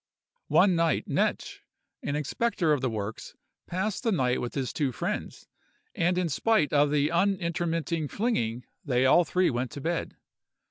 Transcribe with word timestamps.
"One 0.47 0.75
night 0.75 1.07
Knetsch, 1.07 1.59
an 2.01 2.15
inspector 2.15 2.73
of 2.73 2.81
the 2.81 2.89
works, 2.89 3.35
passed 3.67 4.01
the 4.01 4.11
night 4.11 4.41
with 4.41 4.53
the 4.53 4.65
two 4.65 4.91
friends, 4.91 5.47
and 5.93 6.17
in 6.17 6.27
spite 6.27 6.73
of 6.73 6.89
the 6.89 7.11
unintermitting 7.11 8.07
flinging 8.09 8.65
they 8.83 9.05
all 9.05 9.25
three 9.25 9.51
went 9.51 9.69
to 9.73 9.81
bed. 9.81 10.15